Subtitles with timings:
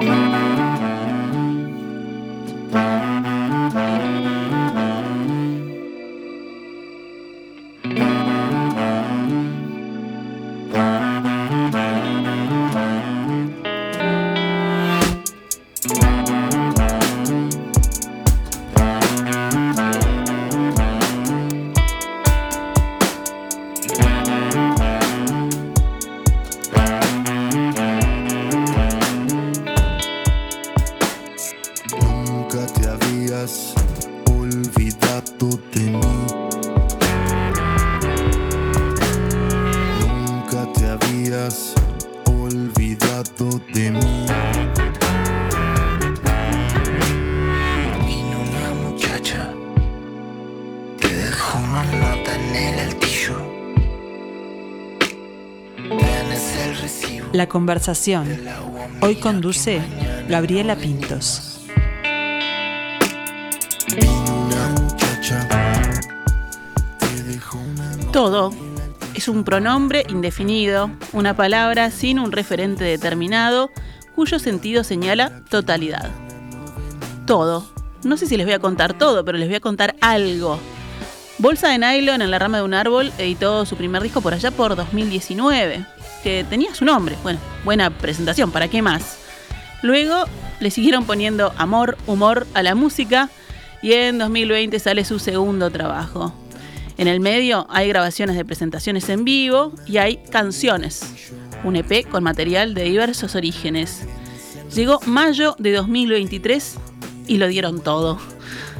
[0.00, 0.51] Música
[57.42, 58.28] La conversación.
[59.00, 59.82] Hoy conduce
[60.28, 61.58] Gabriela Pintos.
[68.12, 68.52] Todo
[69.14, 73.70] es un pronombre indefinido, una palabra sin un referente determinado,
[74.14, 76.12] cuyo sentido señala totalidad.
[77.26, 77.66] Todo.
[78.04, 80.60] No sé si les voy a contar todo, pero les voy a contar algo.
[81.38, 84.52] Bolsa de Nylon en la rama de un árbol editó su primer disco por allá
[84.52, 87.16] por 2019 que tenía su nombre.
[87.22, 89.18] Bueno, buena presentación, ¿para qué más?
[89.82, 90.24] Luego
[90.60, 93.28] le siguieron poniendo amor, humor a la música
[93.82, 96.32] y en 2020 sale su segundo trabajo.
[96.98, 101.32] En el medio hay grabaciones de presentaciones en vivo y hay canciones,
[101.64, 104.06] un EP con material de diversos orígenes.
[104.74, 106.76] Llegó mayo de 2023
[107.26, 108.18] y lo dieron todo.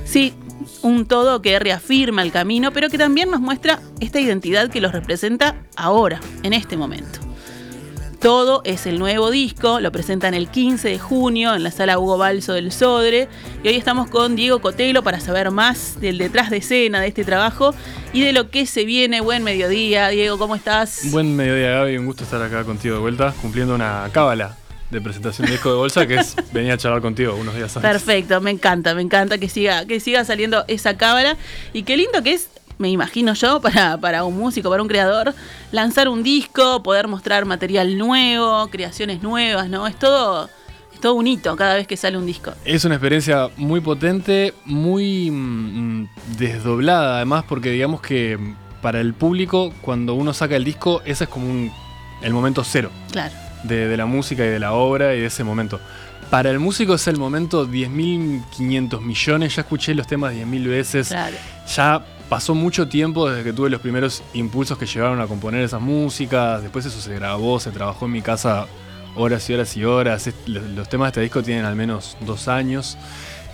[0.05, 0.35] Sí,
[0.83, 4.93] un todo que reafirma el camino, pero que también nos muestra esta identidad que los
[4.93, 7.32] representa ahora, en este momento.
[8.23, 12.19] Todo es el nuevo disco, lo presentan el 15 de junio en la sala Hugo
[12.19, 13.27] Balso del Sodre.
[13.65, 17.25] Y hoy estamos con Diego Cotelo para saber más del detrás de escena de este
[17.25, 17.75] trabajo
[18.13, 19.21] y de lo que se viene.
[19.21, 21.11] Buen mediodía, Diego, ¿cómo estás?
[21.11, 24.57] Buen mediodía, Gaby, un gusto estar acá contigo de vuelta, cumpliendo una cábala
[24.93, 27.91] de presentación de disco de bolsa que es venir a charlar contigo unos días antes.
[27.91, 31.37] Perfecto, me encanta, me encanta que siga, que siga saliendo esa cábala
[31.73, 32.51] y qué lindo que es
[32.83, 35.35] me imagino yo, para, para un músico, para un creador,
[35.71, 39.87] lanzar un disco, poder mostrar material nuevo, creaciones nuevas, ¿no?
[39.87, 40.51] Es todo,
[40.93, 42.53] es todo un hito cada vez que sale un disco.
[42.67, 48.39] Es una experiencia muy potente, muy mm, desdoblada además, porque digamos que
[48.83, 51.73] para el público, cuando uno saca el disco, ese es como un,
[52.21, 52.91] el momento cero.
[53.13, 53.35] Claro.
[53.63, 55.81] De, de la música y de la obra y de ese momento.
[56.31, 59.55] Para el músico es el momento 10.500 millones.
[59.55, 61.09] Ya escuché los temas 10.000 veces.
[61.09, 61.37] Claro.
[61.77, 65.83] Ya pasó mucho tiempo desde que tuve los primeros impulsos que llevaron a componer esas
[65.83, 66.63] músicas.
[66.63, 68.69] Después eso se grabó, se trabajó en mi casa
[69.15, 70.31] horas y horas y horas.
[70.47, 72.97] Los temas de este disco tienen al menos dos años.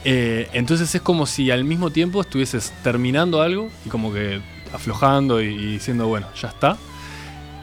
[0.04, 4.40] Eh, entonces es como si al mismo tiempo estuvieses terminando algo y como que
[4.72, 6.76] aflojando y, diciendo, bueno, ya está.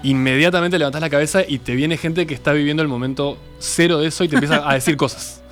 [0.03, 4.09] Inmediatamente levantás la cabeza y te viene gente que está viviendo el momento cero de
[4.09, 5.44] eso y te empieza a decir cosas.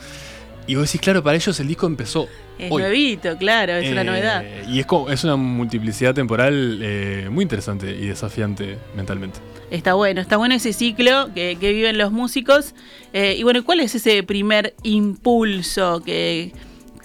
[0.65, 2.27] Y vos decís, claro, para ellos el disco empezó.
[2.57, 4.43] Es nuevito, claro, es una eh, novedad.
[4.67, 9.39] Y es, como, es una multiplicidad temporal eh, muy interesante y desafiante mentalmente.
[9.71, 12.75] Está bueno, está bueno ese ciclo que, viven los músicos.
[13.11, 16.53] Eh, y bueno, ¿cuál es ese primer impulso que,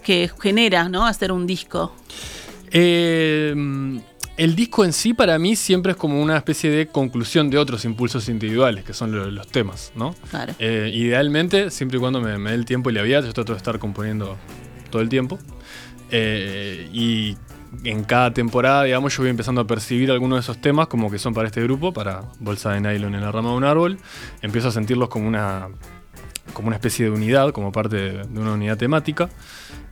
[0.05, 1.07] que genera ¿no?
[1.07, 1.93] hacer un disco?
[2.71, 3.55] Eh,
[4.39, 7.85] el disco en sí para mí siempre es como una especie de conclusión de otros
[7.85, 10.15] impulsos individuales, que son los, temas, ¿no?
[10.31, 10.55] Claro.
[10.61, 13.59] Eh, idealmente, siempre y cuando me, dé el tiempo y la vida, yo trato de
[13.59, 14.37] estar componiendo
[14.91, 15.41] todo el tiempo.
[16.13, 17.37] Eh, y
[17.83, 21.19] en cada temporada, digamos, yo voy empezando a percibir algunos de esos temas como que
[21.19, 23.99] son para este grupo, para Bolsa de Nylon en la rama de un árbol.
[24.41, 25.69] Empiezo a sentirlos como una,
[26.53, 29.29] como una especie de unidad, como parte de una unidad temática.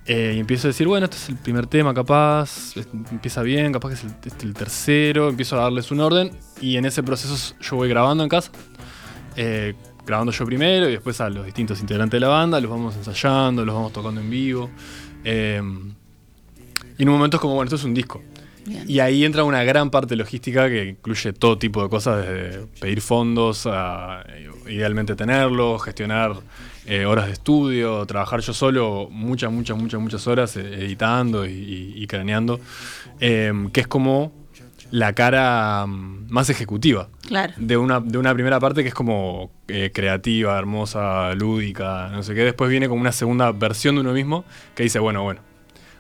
[0.09, 2.77] Eh, y empiezo a decir, bueno, este es el primer tema, capaz,
[3.11, 6.31] empieza bien, capaz que es el, este el, tercero, empiezo a darles un orden
[6.61, 8.53] y en ese proceso yo voy grabando en casa,
[9.34, 9.75] eh,
[10.06, 13.64] grabando yo primero y después a los distintos integrantes de la banda, los vamos ensayando,
[13.64, 14.70] los vamos tocando en vivo.
[15.25, 15.61] Eh,
[16.99, 18.23] y en un momento es como, bueno, esto es un disco.
[18.87, 23.00] Y ahí entra una gran parte logística que incluye todo tipo de cosas, desde pedir
[23.00, 24.25] fondos, a
[24.69, 26.37] idealmente tenerlos, gestionar
[26.87, 32.06] eh, horas de estudio, trabajar yo solo muchas, muchas, muchas, muchas horas eh, editando y,
[32.09, 32.61] craneando,
[33.21, 34.33] em, que es como
[34.91, 37.09] la cara mm, más ejecutiva
[37.56, 42.35] de, una, de una primera parte que es como eh, creativa, hermosa, lúdica, no sé
[42.35, 42.43] qué.
[42.43, 44.44] Después viene como una segunda versión de uno mismo
[44.75, 45.41] que dice, bueno, bueno,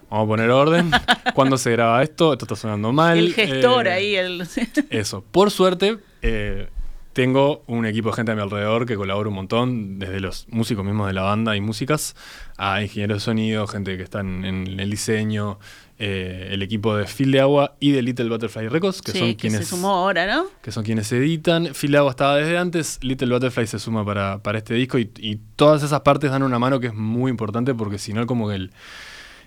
[0.08, 0.90] Vamos a poner orden.
[1.34, 2.32] ¿Cuándo se graba esto?
[2.32, 3.18] Esto está sonando mal.
[3.18, 4.14] El gestor eh, ahí.
[4.14, 4.46] El...
[4.90, 5.24] eso.
[5.32, 6.68] Por suerte, eh,
[7.16, 10.84] tengo un equipo de gente a mi alrededor que colabora un montón, desde los músicos
[10.84, 12.14] mismos de la banda y músicas,
[12.58, 15.58] a ingenieros de sonido, gente que está en, en el diseño,
[15.98, 19.28] eh, el equipo de Phil de Agua y de Little Butterfly Records, que Sí, son
[19.28, 20.44] que quienes se sumó ahora, ¿no?
[20.60, 21.70] que son quienes editan.
[21.72, 25.10] Phil de Agua estaba desde antes, Little Butterfly se suma para, para este disco y,
[25.16, 28.50] y todas esas partes dan una mano que es muy importante porque si no como
[28.50, 28.72] que el,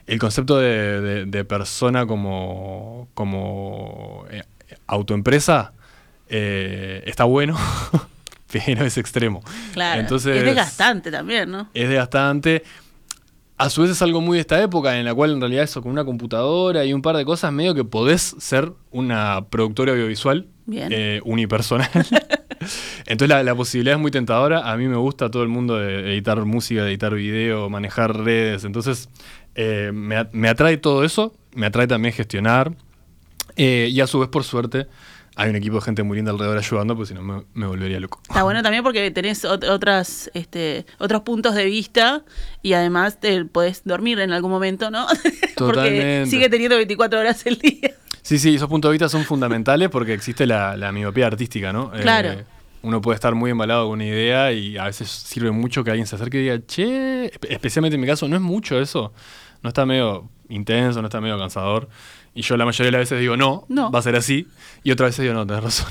[0.08, 4.42] el concepto de, de- de persona como, como eh,
[4.88, 5.74] autoempresa
[6.30, 7.58] eh, está bueno,
[8.52, 9.42] pero es extremo.
[9.74, 10.00] Claro.
[10.02, 11.70] Entonces, es desgastante también, ¿no?
[11.74, 12.64] es desgastante.
[13.58, 15.82] A su vez es algo muy de esta época en la cual en realidad eso
[15.82, 20.48] con una computadora y un par de cosas medio que podés ser una productora audiovisual
[20.72, 21.90] eh, unipersonal.
[23.06, 24.72] Entonces la, la posibilidad es muy tentadora.
[24.72, 28.64] A mí me gusta todo el mundo de editar música, de editar video, manejar redes.
[28.64, 29.10] Entonces
[29.56, 31.34] eh, me, me atrae todo eso.
[31.54, 32.72] Me atrae también gestionar.
[33.58, 34.88] Eh, y a su vez, por suerte,
[35.42, 38.00] hay un equipo de gente muy linda alrededor ayudando, porque si no me, me volvería
[38.00, 38.22] loco.
[38.28, 42.24] Está bueno también porque tenés ot- otras, este, otros puntos de vista
[42.62, 45.08] y además te podés dormir en algún momento, ¿no?
[45.24, 46.26] porque Totalmente.
[46.30, 47.92] sigue teniendo 24 horas el día.
[48.22, 51.92] Sí, sí, esos puntos de vista son fundamentales porque existe la, la miopía artística, ¿no?
[51.96, 52.36] Eh, Claro.
[52.82, 56.06] uno puede estar muy embalado con una idea y a veces sirve mucho que alguien
[56.06, 59.14] se acerque y diga, che, espe- especialmente en mi caso, no es mucho eso.
[59.64, 61.90] No está medio intenso, no está medio cansador.
[62.36, 63.92] Y yo la mayoría de las veces digo, no, No.
[63.92, 64.48] va a ser así.
[64.84, 65.88] Y otras veces digo, no, tenés razón.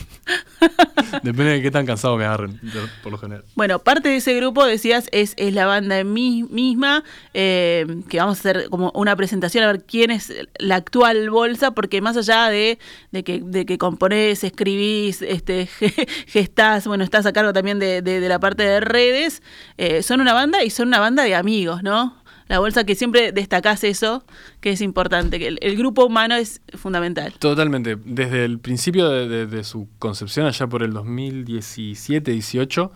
[1.22, 2.60] Depende de qué tan cansado me agarren,
[3.02, 3.44] por lo general.
[3.54, 7.02] Bueno, parte de ese grupo, decías, es, es la banda misma,
[7.34, 11.72] eh, que vamos a hacer como una presentación a ver quién es la actual bolsa,
[11.72, 12.78] porque más allá de,
[13.10, 15.68] de que, de que componés, escribís, este,
[16.26, 19.42] gestás, bueno, estás a cargo también de, de- de la parte de redes,
[19.76, 22.16] eh, son una banda y son una banda de amigos, ¿no?
[22.48, 24.24] La bolsa que siempre destacás eso,
[24.60, 27.34] que es importante, que el, el grupo humano es fundamental.
[27.38, 27.96] Totalmente.
[28.04, 32.90] Desde el principio de, de- de su concepción, allá por el 2017-18,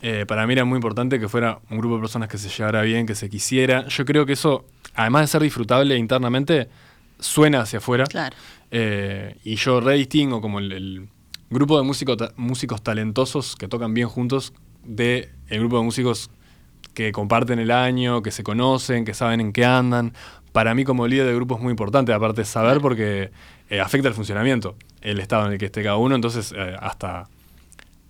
[0.00, 2.82] eh, para mí era muy importante que fuera un grupo de personas que se llevara
[2.82, 3.86] bien, que se quisiera.
[3.88, 4.64] Yo creo que eso,
[4.94, 6.68] además de ser disfrutable internamente,
[7.18, 8.04] suena hacia afuera.
[8.04, 8.36] Claro.
[8.70, 11.08] Eh, y yo redistingo como el, el
[11.50, 14.52] grupo de músico ta- músicos talentosos que tocan bien juntos
[14.84, 16.30] de el grupo de músicos
[16.98, 20.14] que comparten el año, que se conocen, que saben en qué andan.
[20.50, 23.30] Para mí como líder de grupo es muy importante, aparte saber porque
[23.70, 27.28] eh, afecta el funcionamiento, el estado en el que esté cada uno, entonces eh, hasta,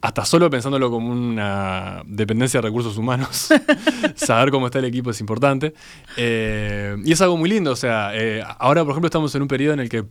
[0.01, 3.49] hasta solo pensándolo como una dependencia de recursos humanos,
[4.15, 5.75] saber cómo está el equipo es importante.
[6.17, 9.49] Eh, y es algo muy lindo, o sea, eh, ahora por ejemplo estamos en un
[9.49, 10.07] periodo en el que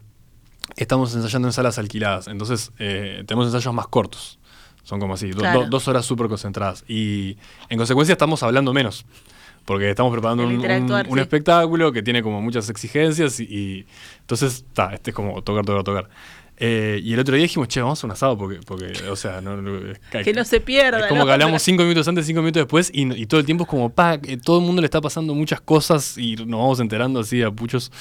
[0.76, 4.38] estamos ensayando en salas alquiladas, entonces eh, tenemos ensayos más cortos.
[4.88, 5.64] Son como así, do- Claro.
[5.64, 6.86] do- dos horas súper concentradas.
[6.88, 7.36] Y
[7.68, 9.06] en consecuencia estamos hablando menos.
[9.66, 11.20] Porque estamos preparando un, un- interactuar, un sí.
[11.20, 13.86] espectáculo que tiene como muchas exigencias y, y
[14.22, 16.10] entonces, está, este es como tocar, tocar, tocar.
[16.60, 19.42] Eh, y el otro día dijimos, che, vamos a un asado porque, porque o sea,
[19.42, 19.94] no, no-
[20.24, 21.02] Que no se pierda.
[21.02, 23.64] es como que hablamos cinco minutos antes, cinco minutos después, y, y todo el tiempo
[23.66, 26.80] es como, pa, eh, todo el mundo le está pasando muchas cosas y nos vamos
[26.80, 27.92] enterando así a puchos.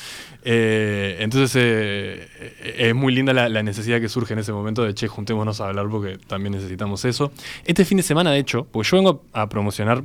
[0.42, 4.94] Eh, entonces eh, es muy linda la, la necesidad que surge en ese momento de,
[4.94, 7.32] che, juntémonos a hablar porque también necesitamos eso.
[7.66, 10.02] Este fin de semana, de hecho, porque yo vengo a promocionar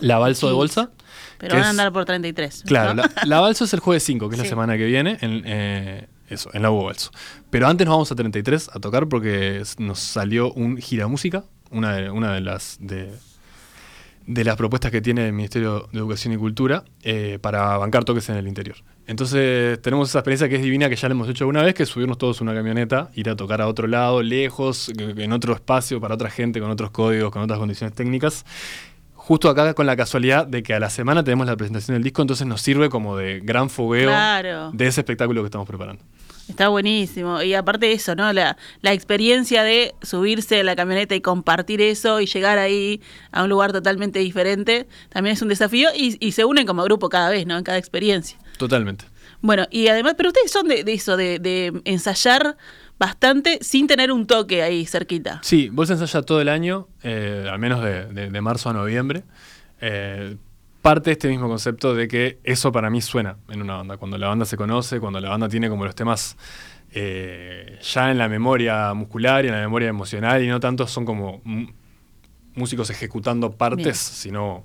[0.00, 0.56] la Balso de Sí.
[0.56, 0.90] Bolsa.
[1.38, 2.64] Pero van a andar por 33.
[2.66, 3.02] Claro, ¿no?
[3.02, 6.50] la, la Balso es el jueves 5, que es la semana que viene, en, eso,
[6.52, 7.10] en la Hugo Balso.
[7.50, 11.96] Pero antes nos vamos a 33 a tocar porque nos salió un gira música, una
[11.96, 13.10] de, una de las de,
[14.26, 18.28] de las propuestas que tiene el Ministerio de Educación y Cultura eh, para bancar toques
[18.28, 18.76] en el interior.
[19.06, 21.82] Entonces tenemos esa experiencia que es divina, que ya la hemos hecho alguna vez, que
[21.82, 26.00] es subirnos todos una camioneta, ir a tocar a otro lado, lejos, en otro espacio,
[26.00, 28.44] para otra gente, con otros códigos, con otras condiciones técnicas.
[29.24, 32.22] Justo acá con la casualidad de que a la semana tenemos la presentación del disco,
[32.22, 34.72] entonces nos sirve como de gran fogueo Claro.
[34.72, 36.02] de ese espectáculo que estamos preparando.
[36.48, 37.40] Está buenísimo.
[37.40, 38.32] Y aparte de eso, ¿no?
[38.32, 43.00] La, la experiencia de subirse a la camioneta y compartir eso y llegar ahí
[43.30, 47.08] a un lugar totalmente diferente, también es un desafío y, y se unen como grupo
[47.08, 47.56] cada vez, ¿no?
[47.56, 48.36] En cada experiencia.
[48.58, 49.04] Totalmente.
[49.40, 52.56] Bueno, y además, pero ustedes son de, de eso, de, de ensayar
[52.98, 55.40] bastante sin tener un toque ahí cerquita.
[55.42, 59.24] Sí, Bolsa ensaya todo el año, eh, al menos de, de- de marzo a noviembre.
[59.80, 60.36] Eh,
[60.82, 63.96] parte de este mismo concepto de que eso para mí suena en una banda.
[63.96, 66.36] Cuando la banda se conoce, cuando la banda tiene como los temas
[66.92, 71.04] eh, ya en la memoria muscular y en la memoria emocional y no tanto son
[71.04, 71.40] como
[72.54, 73.94] músicos ejecutando partes, Bien.
[73.94, 74.64] sino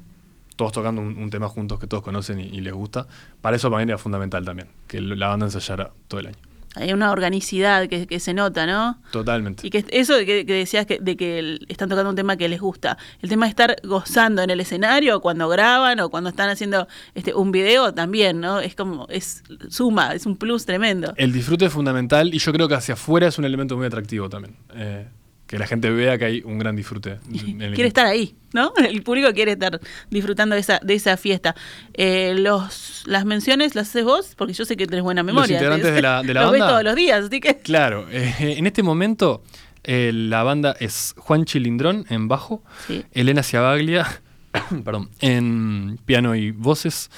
[0.55, 3.07] todos tocando un, un tema juntos que todos conocen y, y les gusta.
[3.41, 6.37] Para eso para mí era fundamental también, que la banda ensayara todo el año.
[6.77, 8.99] Hay una organicidad que, que se nota, ¿no?
[9.11, 9.65] Totalmente.
[9.65, 12.37] Y que eso de que, que decías que, de que el- están tocando un tema
[12.37, 12.97] que les gusta.
[13.21, 17.33] El tema de estar gozando en el escenario cuando graban o cuando están haciendo este
[17.33, 18.59] un video también, ¿no?
[18.59, 21.13] Es como, es suma, es un plus tremendo.
[21.17, 24.29] El disfrute es fundamental y yo creo que hacia afuera es un elemento muy atractivo
[24.29, 24.55] también.
[24.75, 25.07] Eh,
[25.47, 27.19] que la gente vea que hay un gran disfrute.
[27.31, 28.73] el quiere estar ahí, ¿no?
[28.77, 31.55] El público quiere estar disfrutando de esa, de esa fiesta.
[31.93, 35.55] Eh, los, las menciones las haces vos, porque yo sé que tenés buena memoria.
[35.55, 36.73] integrantes Te- de la- de la los ves banda?
[36.73, 37.57] todos los días, así que...
[37.59, 39.41] Claro, eh, en este momento
[39.83, 43.05] eh, la banda es Juan Chilindrón en bajo, Sí.
[43.13, 44.05] Elena Ciabaglia
[44.83, 47.09] perdón, en piano y voces,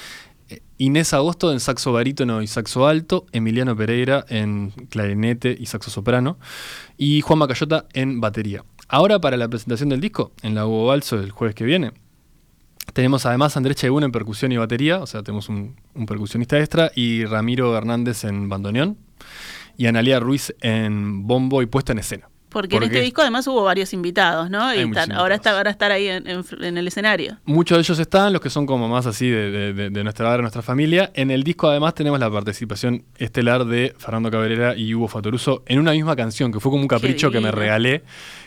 [0.78, 6.38] Inés Agosto en saxo barítono y saxo alto, Emiliano Pereira en clarinete y saxo soprano
[6.98, 8.64] y Juan Macayota en batería.
[8.88, 11.92] Ahora para la presentación del disco, en la Hugo Balso el jueves que viene,
[12.94, 16.60] tenemos además a Andrés Chaibún en percusión y batería, o sea, tenemos un, un percusionista
[16.60, 18.98] extra, y Ramiro Hernández en bandoneón,
[19.78, 22.29] y Analia Ruiz en bombo y puesta en escena.
[22.50, 24.74] Porque, en este disco además hubo varios invitados, ¿no?
[24.74, 27.38] Y Hay están- ahora, está, ahora estar ahí en, en- en el escenario.
[27.46, 30.32] Muchos de ellos están, los que son como más así de, de- de- de nuestra
[30.34, 31.12] de nuestra familia.
[31.14, 35.80] En el disco además tenemos la participación estelar de Fernando Cabrera y Hugo Fatoruso en
[35.80, 38.04] una misma canción, que fue como un capricho que me regalé,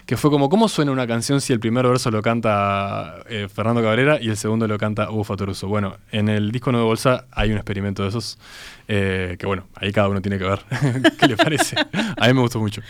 [0.07, 3.83] que fue como, ¿cómo suena una canción si el primer verso lo canta eh, Fernando
[3.83, 5.69] Cabrera y el segundo lo canta Hugo Fatoruso?
[5.69, 8.39] Bueno, en el disco Nuevo Bolsa hay un experimento de esos,
[8.89, 10.61] eh, que bueno, ahí cada uno tiene que ver
[11.21, 11.77] qué le parece.
[12.17, 12.83] A mí me gustó mucho.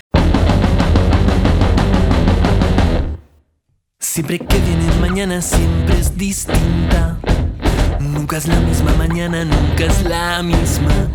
[4.13, 7.17] Siempre que viene mañana siempre es distinta.
[7.99, 11.09] Nunca es la misma mañana, nunca es la misma.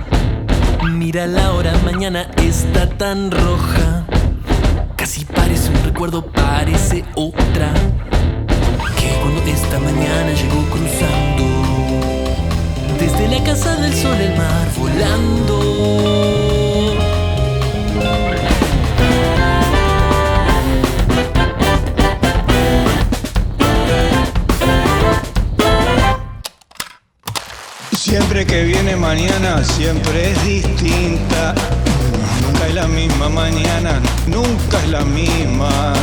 [0.94, 4.04] Mira la hora, mañana está tan roja.
[4.96, 7.72] Casi parece un recuerdo, parece otra.
[9.00, 11.44] Que cuando esta mañana llegó cruzando.
[13.00, 16.47] Desde la casa del sol, el mar volando.
[28.08, 31.54] Siempre que viene mañana, siempre es distinta.
[32.42, 35.94] Nunca es la misma mañana, nunca es la misma.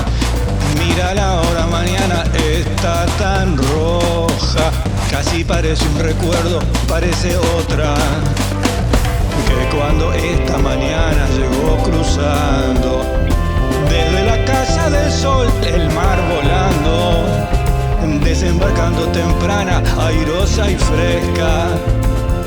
[0.78, 4.70] Mira la hora mañana, está tan roja.
[5.10, 7.94] Casi parece un recuerdo, parece otra.
[9.48, 13.02] Que cuando esta mañana llegó cruzando,
[13.88, 17.63] desde la casa del sol, el mar volando
[18.06, 21.68] desembarcando temprana, airosa y fresca,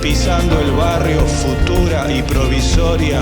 [0.02, 3.22] pisando el barrio futura y provisoria,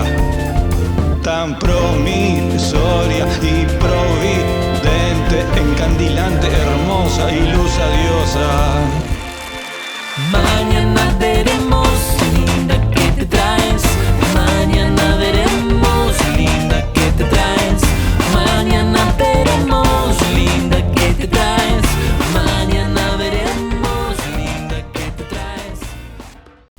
[1.23, 8.49] tan promisoria y providente, encandilante, hermosa y luz adiosa.
[10.31, 11.87] Mañana veremos,
[12.33, 13.83] linda, que te traes.
[14.33, 17.64] Mañana veremos, linda, que te traes.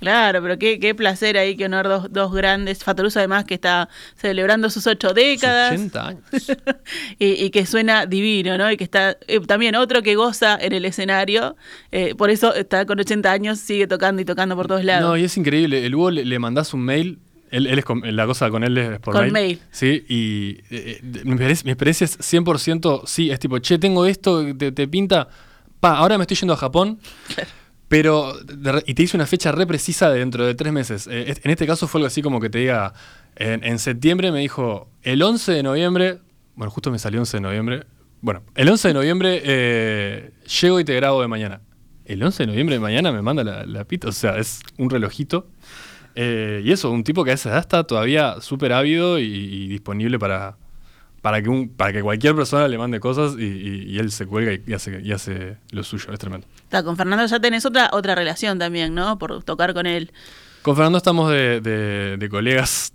[0.06, 2.84] Claro, pero qué, qué placer ahí que honor dos, dos grandes.
[2.84, 5.72] Fatoruso además que está celebrando sus ocho décadas.
[5.72, 6.22] 80 años.
[7.18, 8.70] y, y que suena divino, ¿no?
[8.70, 11.56] Y que está eh, también otro que goza en el escenario.
[11.90, 15.08] eh, por eso está con 80 años, sigue tocando y tocando por todos lados.
[15.08, 15.84] No, y es increíble.
[15.84, 17.18] El Hugo le, le mandás un mail.
[17.50, 19.32] Él, él es con- la cosa con él es por Con mail.
[19.32, 19.60] mail.
[19.72, 23.30] Sí, y eh, eh, mi, experiencia, mi experiencia es 100% sí.
[23.30, 25.28] Es tipo, che, tengo esto, te, te pinta.
[25.80, 26.98] Pa, ahora me estoy yendo a Japón.
[27.88, 28.34] Pero,
[28.84, 31.08] y te hice una fecha re precisa de dentro de tres meses.
[31.10, 32.94] Eh, en este caso fue algo así como que te diga,
[33.36, 36.18] en, en septiembre me dijo, el 11 de noviembre,
[36.56, 37.86] bueno, justo me salió 11 de noviembre,
[38.20, 41.60] bueno, el 11 de noviembre eh, llego y te grabo de mañana.
[42.04, 44.90] El 11 de noviembre de mañana me manda la, la pita, o sea, es un
[44.90, 45.46] relojito.
[46.16, 50.18] Eh, y eso, un tipo que a esa edad está todavía súper ávido y, disponible
[50.18, 50.56] para,
[51.20, 54.72] para, que un, para que cualquier persona le mande cosas y, él se cuelga y
[54.72, 56.46] hace, y hace lo suyo, es tremendo.
[56.82, 59.18] Con Fernando ya tenés otra, otra relación también, ¿no?
[59.18, 60.12] Por tocar con él.
[60.66, 62.90] Con Fernando estamos de, colegas,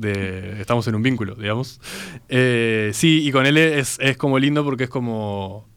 [0.60, 1.80] estamos en un vínculo, digamos.
[2.28, 5.70] Eh, sí, y con él es, es como lindo porque es como.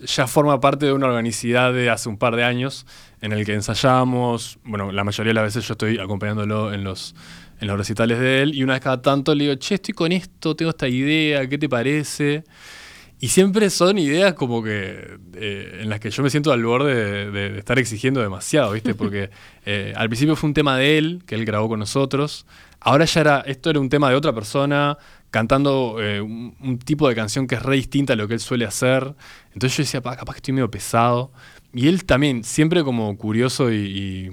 [0.00, 2.84] Ya forma parte de una organicidad de hace un par de años
[3.22, 4.58] en el que ensayamos.
[4.64, 7.14] Bueno, la mayoría de las veces yo estoy acompañándolo en los,
[7.58, 8.54] en los recitales de él.
[8.54, 11.56] Y una vez cada tanto le digo, che, estoy con esto, tengo esta idea, ¿qué
[11.56, 12.44] te parece?
[13.22, 16.94] Y siempre son ideas como que eh, en las que yo me siento al borde
[16.94, 18.94] de, de- de estar exigiendo demasiado, ¿viste?
[18.94, 19.28] Porque
[19.66, 22.46] eh, al principio fue un tema de él, que él grabó con nosotros.
[22.80, 24.96] Ahora ya era, esto era un tema de otra persona,
[25.30, 28.40] cantando eh, un, un tipo de canción que es re distinta a lo que él
[28.40, 29.14] suele hacer.
[29.52, 31.30] Entonces yo decía, "Pa, capaz que estoy medio pesado.
[31.74, 34.30] Y él también, siempre como curioso y, y-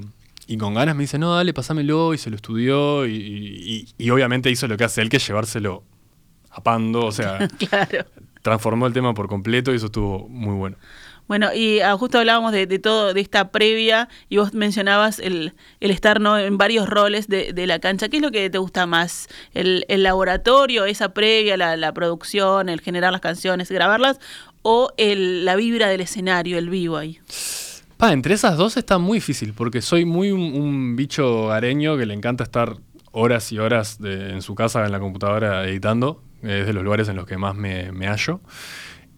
[0.49, 3.05] y con ganas, me dice, no, dale, pasámelo, y se lo estudió.
[3.05, 5.83] Y, obviamente hizo lo que hace él, que es llevárselo
[6.51, 8.05] a pando, o sea Claro.
[8.41, 10.77] Transformó el tema por completo y eso estuvo muy bueno.
[11.27, 15.55] Bueno, y ah, justo hablábamos de, de todo, de esta previa, y vos mencionabas el,
[15.81, 16.37] el estar ¿no?
[16.39, 18.07] en varios roles de, de la cancha.
[18.07, 19.27] ¿Qué es lo que te gusta más?
[19.53, 24.19] ¿El, el laboratorio, esa previa, la, la producción, el generar las canciones, grabarlas?
[24.61, 27.19] ¿O el, la vibra del escenario, el vivo ahí?
[27.97, 32.05] Pa, entre esas dos está muy difícil, porque soy muy un, un bicho areño que
[32.05, 32.77] le encanta estar
[33.11, 36.21] horas y horas de- en su casa, en la computadora, editando.
[36.41, 38.41] Es de los lugares en los que más me, me hallo.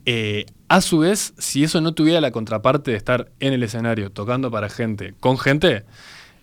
[0.06, 4.12] Eh, a su vez, si eso no tuviera la contraparte de estar en el escenario,
[4.12, 5.84] tocando para gente, con gente,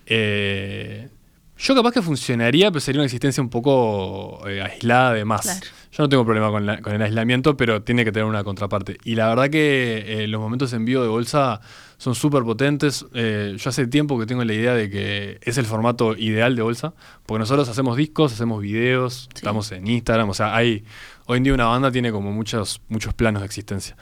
[0.05, 1.09] eh,
[1.57, 5.41] yo capaz que funcionaría, pero sería una existencia un poco eh, aislada de más.
[5.41, 5.65] Claro.
[5.97, 8.97] Yo no tengo problema con, la- con el aislamiento, pero tiene que tener una contraparte.
[9.03, 11.59] Y la verdad que eh, los momentos en vivo de Bolsa
[11.97, 13.03] son súper potentes.
[13.15, 16.61] Eh, yo hace tiempo que tengo la idea de que es el formato ideal de
[16.61, 16.93] Bolsa,
[17.25, 20.83] porque nosotros hacemos discos, hacemos videos, estamos en Instagram, o sea, hay,
[21.25, 23.97] hoy en día una banda tiene como muchos, muchos planos de existencia.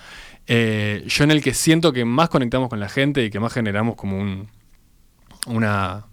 [0.48, 3.54] Eh, yo en el que siento que más conectamos con la gente y que más
[3.54, 4.50] generamos como un,
[5.48, 6.08] una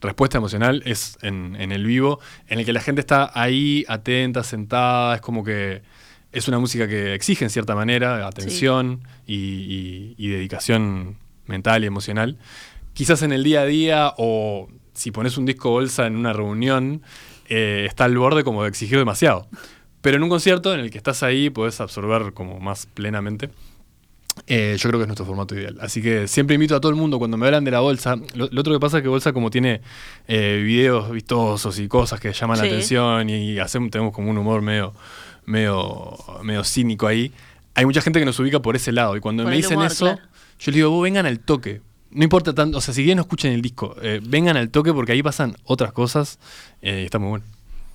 [0.00, 4.42] respuesta emocional es en, en el vivo, en el que la gente está ahí, atenta,
[4.42, 5.82] sentada, es como que
[6.32, 11.16] es una música que exige en cierta manera atención y, y- y dedicación
[11.46, 12.38] mental y emocional.
[12.94, 17.02] Quizás en el día a día o si pones un disco bolsa en una reunión,
[17.48, 19.48] eh, está al borde como de exigir demasiado.
[20.02, 23.50] Pero en un concierto en el que estás ahí podés absorber como más plenamente.
[24.46, 25.76] Eh, yo creo que es nuestro formato ideal.
[25.80, 28.16] Así que siempre invito a todo el mundo cuando me hablan de la bolsa.
[28.34, 29.80] Lo, lo otro que pasa es que bolsa como tiene
[30.28, 32.62] eh, videos vistosos y cosas que llaman Sí.
[32.62, 34.92] la atención y hacemos, tenemos como un humor medio,
[35.46, 37.32] medio, medio cínico ahí.
[37.74, 39.90] Hay mucha gente que nos ubica por ese lado y cuando Por me dicen humor,
[39.92, 40.20] eso, claro.
[40.58, 41.80] yo les digo, vos vengan al toque.
[42.10, 44.92] No importa tanto, o sea, si bien no escuchen el disco, eh, vengan al toque
[44.92, 46.40] porque ahí pasan otras cosas
[46.82, 47.44] eh, y está muy bueno.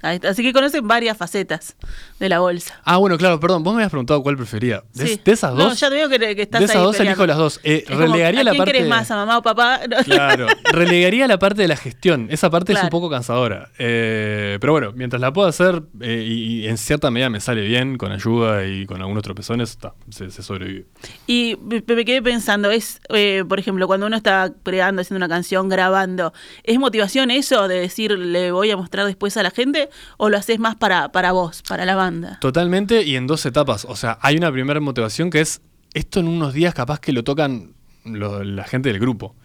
[0.05, 1.75] Así que conocen varias facetas
[2.19, 2.79] de la bolsa.
[2.85, 4.83] Ah, bueno, claro, perdón, vos me habías preguntado cuál prefería.
[4.93, 5.21] De, Sí.
[5.23, 7.15] de esas No, dos, ya te veo que, que estás de esas ahí dos elijo
[7.21, 7.27] peleando.
[7.27, 7.59] las dos.
[7.63, 9.79] Eh, Es como, relegaría ¿a la quién parte querés más, a mamá o papá?
[10.05, 12.27] Claro, relegaría la parte de la gestión.
[12.29, 13.69] Esa parte es un poco cansadora.
[13.77, 17.61] Eh, pero bueno, mientras la puedo hacer eh, y, y en cierta medida me sale
[17.61, 20.85] bien, con ayuda y con algunos tropezones, está, se, se sobrevive.
[21.27, 25.33] Y me me quedé pensando, es, eh, por ejemplo, cuando uno está creando, haciendo una
[25.33, 29.89] canción, grabando, ¿es motivación eso de decir le voy a mostrar después a la gente
[30.17, 32.39] o lo haces más para, para vos, para la banda?
[32.41, 33.85] Totalmente y en dos etapas.
[33.85, 35.61] O sea, hay una primera motivación que es
[35.93, 39.35] esto en unos días capaz que lo tocan la gente del grupo.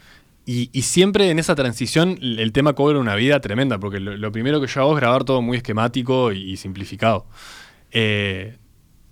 [0.46, 4.66] Y, siempre en esa transición el tema cobra una vida tremenda, porque lo, primero que
[4.66, 7.26] yo hago es grabar todo muy esquemático y, y simplificado.
[7.92, 8.56] Eh,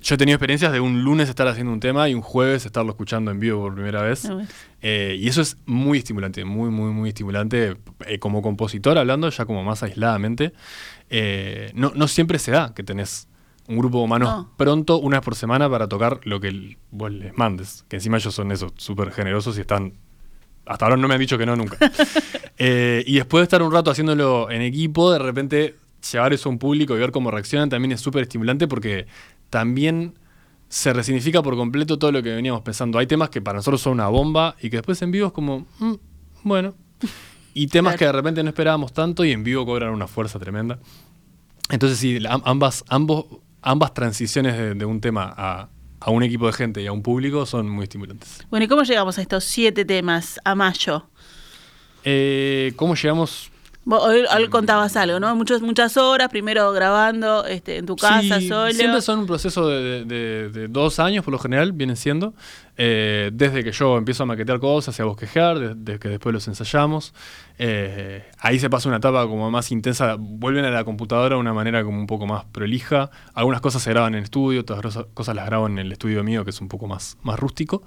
[0.01, 2.91] yo he tenido experiencias de un lunes estar haciendo un tema y un jueves estarlo
[2.91, 4.25] escuchando en vivo por primera vez.
[4.27, 4.39] Ah.
[4.81, 7.77] Eh, y eso es muy estimulante, muy, muy, muy estimulante.
[8.07, 10.53] Eh, como compositor hablando, ya como más aisladamente,
[11.11, 13.27] eh, no, no siempre se da que tenés
[13.67, 14.53] un grupo de humanos No.
[14.57, 17.85] pronto, una vez por semana, para tocar lo que el- vos les mandes.
[17.89, 19.95] Que encima ellos son eso, súper generosos y están...
[20.65, 21.77] Hasta ahora no me han dicho que no nunca.
[22.61, 25.77] Eh, y después de estar un rato haciéndolo en equipo, de repente
[26.11, 29.07] llevar eso a un público y ver cómo reaccionan también es súper estimulante porque
[29.51, 30.15] también
[30.69, 32.99] se resignifica por completo todo lo que veníamos pensando.
[32.99, 35.67] Hay temas que para nosotros son una bomba y que después en vivo es como,
[35.79, 35.95] "Mm,
[36.45, 36.75] bueno.
[37.55, 37.99] Y temas Claro.
[37.99, 40.79] que de repente no esperábamos tanto y en vivo cobran una fuerza tremenda.
[41.71, 43.25] Entonces sí, ambas, ambos,
[43.63, 45.69] ambas transiciones de, de un tema a,
[46.01, 48.45] a un equipo de gente y a un público son muy estimulantes.
[48.51, 51.09] Bueno, ¿y cómo llegamos a estos siete temas a mayo?
[52.05, 53.51] Eh, ¿Cómo llegamos?
[53.89, 55.35] Vos hoy, hoy contabas algo, ¿no?
[55.35, 58.71] Muchas, muchas horas, primero grabando este, en tu casa, Sí, solo.
[58.73, 62.35] Siempre son un proceso de, de- de dos años, por lo general, vienen siendo.
[62.77, 66.47] Eh, desde que yo empiezo a maquetear cosas y a bosquejar, desde que después los
[66.49, 67.15] ensayamos.
[67.59, 70.17] Eh, ahí se pasa una etapa como más intensa.
[70.19, 73.11] Vuelven a la computadora de una manera como un poco más prolija.
[73.33, 76.45] Algunas cosas se graban en estudio, otras cosas- cosas las grabo en el estudio mío,
[76.45, 77.83] que es un poco más, más rústico.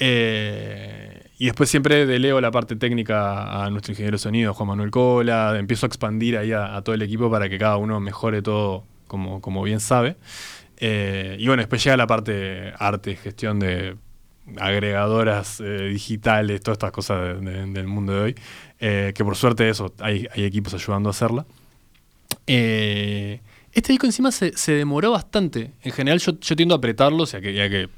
[0.00, 4.90] Eh, y después siempre delego la parte técnica a nuestro ingeniero de sonido, Juan Manuel
[4.90, 5.56] Cola.
[5.58, 9.40] Empiezo a expandir ahí a, todo el equipo para que cada uno mejore todo como,
[9.40, 10.16] como bien sabe.
[10.78, 13.96] Eh, y bueno, después llega la parte arte, gestión de
[14.58, 18.34] agregadoras eh, digitales, todas estas cosas de- de- del mundo de hoy.
[18.78, 21.44] que por suerte eso, hay, hay equipos ayudando a hacerla.
[22.46, 25.70] Este disco encima se, se demoró bastante.
[25.82, 27.88] En general yo, yo tiendo a apretarlos y a que, y a que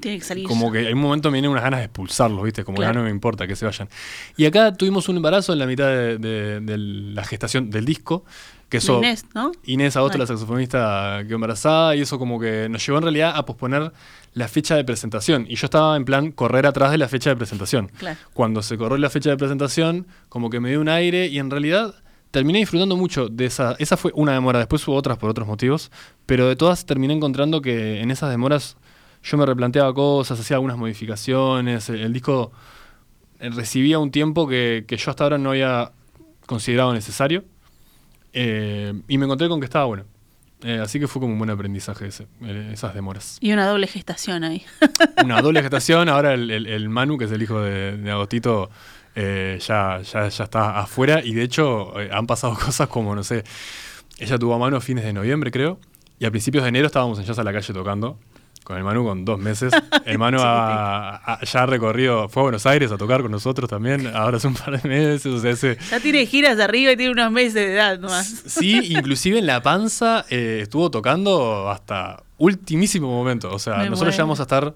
[0.00, 0.46] Tiene que salir.
[0.46, 2.64] como que hay un momento me vienen unas ganas de expulsarlos, ¿viste?
[2.64, 2.92] Como Claro.
[2.94, 3.88] ya no me importa que se vayan.
[4.36, 8.24] Y acá tuvimos un embarazo en la mitad de, de- de la gestación del disco.
[8.68, 9.52] Que eso, Inés, ¿no?
[9.64, 13.44] Inés Agosto, la saxofonista, quedó embarazada y eso como que nos llevó en realidad a
[13.46, 13.92] posponer
[14.34, 15.46] la fecha de presentación.
[15.48, 17.92] Y yo estaba en plan correr atrás de la fecha de presentación.
[17.96, 18.18] Claro.
[18.34, 21.48] Cuando se corrió la fecha de presentación, como que me dio un aire y en
[21.50, 21.94] realidad
[22.32, 23.76] terminé disfrutando mucho de esa.
[23.78, 25.92] Esa fue una demora, después hubo otras por otros motivos,
[26.26, 28.76] pero de todas terminé encontrando que en esas demoras
[29.28, 31.88] yo me replanteaba cosas, hacía algunas modificaciones.
[31.88, 32.52] El, el disco
[33.40, 35.90] eh, recibía un tiempo que, que yo hasta ahora no había
[36.46, 37.44] considerado necesario.
[38.32, 40.04] Eh, y me encontré con que estaba bueno.
[40.62, 42.26] Eh, así que fue como un buen aprendizaje ese,
[42.72, 43.36] esas demoras.
[43.40, 44.64] Y una doble gestación ahí.
[45.24, 48.70] Una doble gestación, ahora el, el- el Manu, que es el hijo de, de Agostito,
[49.14, 51.20] eh, ya, ya, ya está afuera.
[51.24, 53.44] Y de hecho eh, han pasado cosas como, no sé,
[54.18, 55.78] ella tuvo a Manu a fines de noviembre, creo.
[56.18, 58.18] Y a principios de enero estábamos en Jazz a la calle tocando.
[58.66, 59.72] Con el Manu con dos meses.
[60.06, 63.70] El Manu ha- ha- ya ha recorrido, fue a Buenos Aires a tocar con nosotros
[63.70, 65.26] también, ahora hace un par de meses.
[65.26, 68.26] O sea, ese, Ya tiene giras de arriba y tiene unos meses de edad nomás.
[68.46, 73.52] Sí, inclusive en La Panza eh, estuvo tocando hasta ultimísimo momento.
[73.52, 74.10] O sea, Me nosotros muero.
[74.10, 74.74] llegamos a estar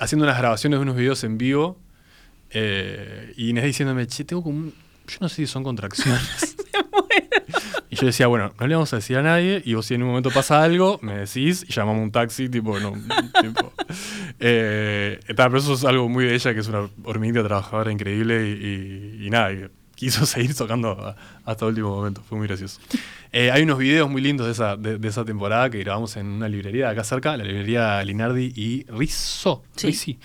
[0.00, 1.76] haciendo unas grabaciones de unos videos en vivo
[2.50, 4.74] eh, y Inés diciéndome, che, tengo como un...
[5.06, 6.56] Yo no sé si son contracciones.
[8.00, 10.08] Yo decía, bueno, no le vamos a decir a nadie y vos si en un
[10.08, 12.92] momento pasa algo, me decís y llamamos un taxi, tipo, no,
[13.42, 13.72] tipo...
[14.40, 19.22] Eh, pero eso es algo muy de ella, que es una hormiguita trabajadora increíble y,
[19.22, 22.80] y- y nada, y quiso seguir tocando hasta el último momento, fue muy gracioso.
[23.32, 26.26] Eh, hay unos videos muy lindos de esa, de, de esa temporada que grabamos en
[26.26, 29.64] una librería de acá cerca, la librería Linardi y Rizzo.
[29.76, 29.88] Sí.
[29.88, 30.18] Rizzi.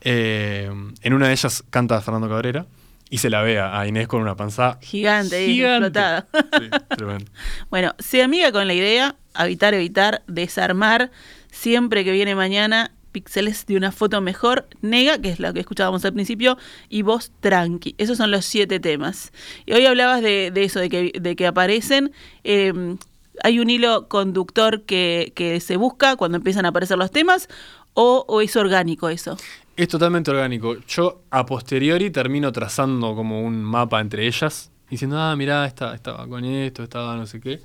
[0.00, 0.70] Eh,
[1.02, 2.64] en una de ellas canta Fernando Cabrera
[3.10, 5.88] y se la ve a Inés con una panza Gigante gigante.
[5.88, 6.26] explotada.
[6.58, 7.30] Sí, tremendo.
[7.70, 11.10] Bueno, se amiga con la idea, habitar, evitar, desarmar,
[11.50, 16.04] siempre que viene mañana, píxeles de una foto mejor, nega, que es la que escuchábamos
[16.04, 17.94] al principio, y voz tranqui.
[17.98, 19.32] Esos son los siete temas.
[19.64, 22.12] Y hoy hablabas de, de eso, de que, de que aparecen.
[22.44, 22.96] eh,
[23.44, 27.48] hay un hilo conductor que, que se busca cuando empiezan a aparecer los temas,
[27.94, 29.36] o, o es orgánico eso.
[29.78, 30.76] Es totalmente orgánico.
[30.88, 36.26] Yo a posteriori termino trazando como un mapa entre ellas, diciendo, ah, mirá, esta, estaba
[36.26, 37.60] con esto, estaba no sé qué.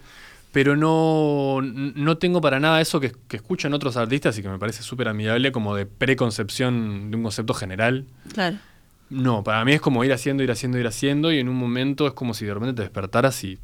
[0.52, 4.60] Pero no, no tengo para nada eso que, que escuchan otros artistas y que me
[4.60, 8.06] parece súper amigable, como de preconcepción de un concepto general.
[8.32, 8.58] Claro.
[9.10, 12.06] No, para mí es como ir haciendo, ir haciendo, ir haciendo, y en un momento
[12.06, 13.58] es como si de repente te despertaras y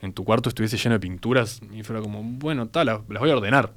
[0.00, 3.30] en tu cuarto estuviese lleno de pinturas y fuera como, bueno, tal, las, las voy
[3.30, 3.74] a ordenar.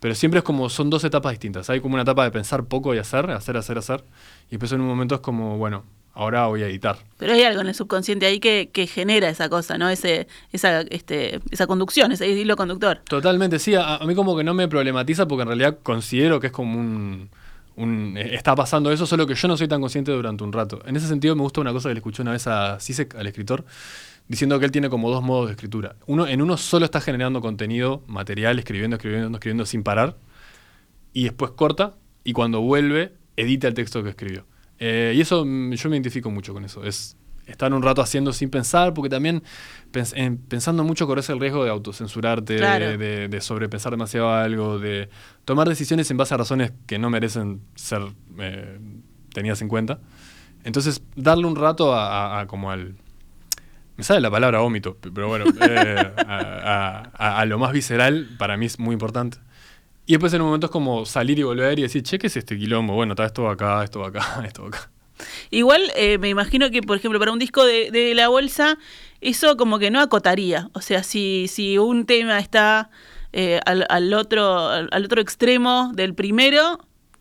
[0.00, 1.68] Pero siempre es como, son dos etapas distintas.
[1.70, 4.04] Hay como una etapa de pensar poco y hacer, hacer, hacer, hacer.
[4.48, 5.84] Y después en un momento es como, bueno,
[6.14, 6.98] ahora voy a editar.
[7.16, 9.88] Pero hay algo en el subconsciente ahí que, que genera esa cosa, ¿no?
[9.88, 13.00] Ese, esa, este, esa conducción, ese hilo conductor.
[13.08, 13.74] Totalmente, sí.
[13.74, 16.78] A, a mí como que no me problematiza porque en realidad considero que es como
[16.78, 17.28] un,
[17.76, 20.80] un- eh, Está pasando eso, solo que yo no soy tan consciente durante un rato.
[20.86, 23.26] En ese sentido me gusta una cosa que le escuché una vez a Sisek, al
[23.26, 23.64] escritor,
[24.28, 25.96] diciendo que él tiene como dos modos de escritura.
[26.06, 30.16] Uno, en uno solo está generando contenido, material, escribiendo, escribiendo, escribiendo sin parar.
[31.12, 34.44] Y después corta y cuando vuelve, edita el texto que escribió.
[34.78, 36.84] Eh, y eso mm, yo me identifico mucho con eso.
[36.84, 39.42] Es estar un rato haciendo sin pensar, porque también
[39.90, 42.84] pens- en- pensando mucho corres el riesgo de autocensurarte, Claro.
[42.84, 45.08] de, de- de sobrepensar demasiado algo, de
[45.46, 48.02] tomar decisiones en base a razones que no merecen ser
[48.38, 48.78] eh,
[49.32, 49.98] tenidas en cuenta.
[50.64, 52.96] Entonces, darle un rato a, a- a como al...
[53.98, 58.78] Me sale la palabra vómito, pero bueno, eh, a, lo más visceral para mí es
[58.78, 59.38] muy importante.
[60.06, 62.36] Y después en un momento es como salir y volver y decir, che, ¿qué es
[62.36, 62.94] este quilombo?
[62.94, 64.88] Bueno, está esto acá, esto acá, esto acá.
[65.50, 68.78] Igual eh, me imagino que, por ejemplo, para un disco de, de la bolsa,
[69.20, 70.70] eso como que no acotaría.
[70.74, 72.90] O sea, si, si un tema está
[73.32, 76.78] eh, al, otro, al otro extremo del primero,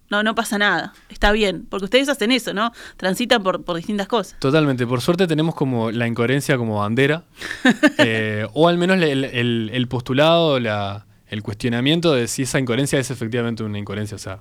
[0.10, 0.94] no, no pasa nada.
[1.10, 1.66] Está bien.
[1.70, 2.72] Porque ustedes hacen eso, ¿no?
[2.98, 4.38] Transitan por, por distintas cosas.
[4.40, 7.24] Totalmente, por suerte tenemos como la incoherencia como bandera,
[7.98, 13.00] eh, o al menos el, el- el postulado, la- el cuestionamiento de si esa incoherencia
[13.00, 14.16] es efectivamente una incoherencia.
[14.16, 14.40] O sea,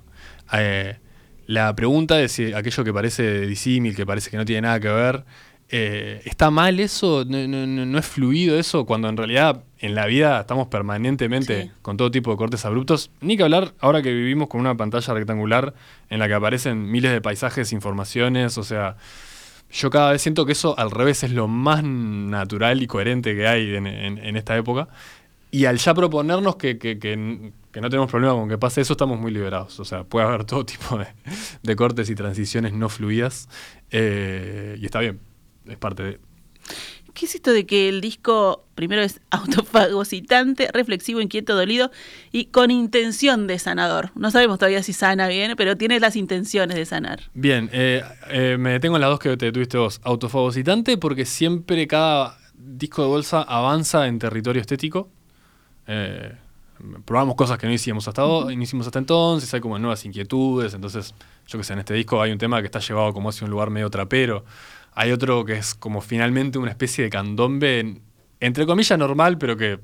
[0.53, 0.99] eh,
[1.47, 4.89] la pregunta de si aquello que parece disímil, que parece que no tiene nada que
[4.89, 5.25] ver,
[5.69, 7.25] eh, ¿está mal eso?
[7.27, 8.87] ¿No, no- no- no es fluido eso?
[8.87, 11.71] Cuando en realidad en la vida estamos permanentemente Sí.
[11.83, 13.11] con todo tipo de cortes abruptos.
[13.21, 15.75] Ni que hablar ahora que vivimos con una pantalla rectangular
[16.11, 18.97] en la que aparecen miles de paisajes, informaciones, o sea...
[19.73, 23.49] Yo cada vez siento que eso al revés es lo más natural y coherente que
[23.49, 24.87] hay en, en- en esta época.
[25.51, 28.93] Y al ya proponernos que, que- que- que no tenemos problema con que pase eso,
[28.93, 29.81] estamos muy liberados.
[29.81, 31.07] O sea, puede haber todo tipo de,
[31.65, 33.49] de cortes y transiciones no fluidas.
[33.91, 35.19] eh, y está bien,
[35.67, 36.21] es parte de...
[37.17, 41.91] ¿Qué es esto de que el disco primero es autofagocitante, reflexivo, inquieto, dolido
[42.33, 44.11] y con intención de sanador?
[44.15, 47.23] No sabemos todavía si sana bien, pero tiene las intenciones de sanar.
[47.35, 50.01] Bien, eh, eh, me detengo en las dos que te tuviste vos.
[50.05, 55.09] Autofagocitante porque siempre cada disco de bolsa avanza en territorio estético.
[55.87, 56.33] Eh,
[57.05, 60.75] probamos cosas que no hicimos hasta, ho- no hicimos hasta entonces, hay como nuevas inquietudes,
[60.75, 61.15] entonces
[61.47, 63.51] yo que sé, en este disco hay un tema que está llevado como hacia un
[63.51, 64.45] lugar medio trapero,
[64.97, 68.03] hay otro que es como finalmente una especie de candombe, en-
[68.41, 69.79] entre comillas normal, pero que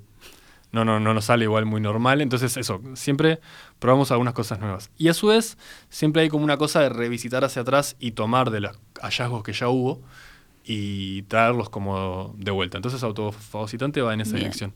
[0.72, 2.20] no, no, no nos sale igual muy normal.
[2.22, 3.40] Entonces, eso, siempre
[3.78, 4.90] probamos algunas cosas nuevas.
[4.98, 5.58] Y a su vez,
[5.90, 9.52] siempre hay como una cosa de revisitar hacia atrás y tomar de los hallazgos que
[9.52, 10.00] ya hubo
[10.64, 12.78] y traerlos como de vuelta.
[12.78, 14.44] Entonces, autofagocitante va en esa Bien.
[14.44, 14.72] dirección.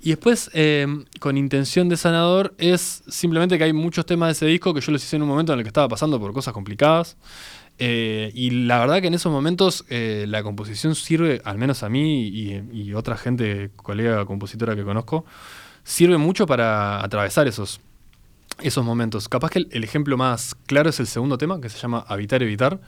[0.00, 0.86] Y después, eh,
[1.20, 4.92] con intención de sanador, es simplemente que hay muchos temas de ese disco que yo
[4.92, 7.16] los hice en un momento en el que estaba pasando por cosas complicadas.
[7.78, 11.88] Eh, y la verdad que en esos momentos eh, la composición sirve, al menos a
[11.88, 15.24] mí y, y otra gente, colega compositora que conozco,
[15.84, 17.80] sirve mucho para atravesar esos,
[18.60, 19.28] esos momentos.
[19.28, 22.80] Capaz que el, ejemplo más claro es el segundo tema, que se llama Habitar, Evitar,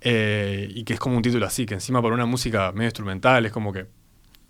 [0.00, 3.44] eh, y que es como un título así, que encima por una música medio instrumental
[3.46, 3.86] es como que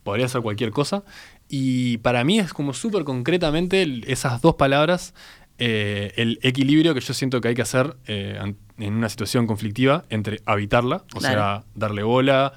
[0.05, 1.03] podría ser cualquier cosa.
[1.49, 5.15] Y para mí es como súper concretamente esas dos palabras,
[5.59, 8.39] eh, el equilibrio que yo siento que hay que hacer eh,
[8.79, 11.35] en una situación conflictiva entre habitarla, o Claro.
[11.37, 12.53] sea, darle bola,